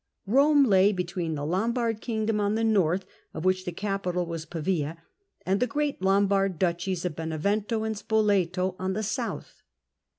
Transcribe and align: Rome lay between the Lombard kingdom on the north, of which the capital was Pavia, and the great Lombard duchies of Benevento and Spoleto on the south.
Rome 0.25 0.63
lay 0.63 0.91
between 0.91 1.35
the 1.35 1.45
Lombard 1.45 2.01
kingdom 2.01 2.41
on 2.41 2.55
the 2.55 2.63
north, 2.63 3.05
of 3.35 3.45
which 3.45 3.65
the 3.65 3.71
capital 3.71 4.25
was 4.25 4.47
Pavia, 4.47 4.97
and 5.45 5.59
the 5.59 5.67
great 5.67 6.01
Lombard 6.01 6.57
duchies 6.57 7.05
of 7.05 7.15
Benevento 7.15 7.83
and 7.83 7.95
Spoleto 7.95 8.75
on 8.79 8.93
the 8.93 9.03
south. 9.03 9.61